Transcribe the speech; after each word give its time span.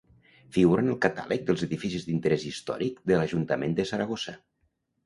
Figura 0.55 0.83
en 0.83 0.89
el 0.93 0.97
catàleg 1.03 1.45
dels 1.51 1.65
edificis 1.67 2.09
d'interès 2.09 2.47
històric 2.53 2.99
de 3.13 3.21
l'Ajuntament 3.21 3.79
de 3.83 3.89
Saragossa. 3.93 4.41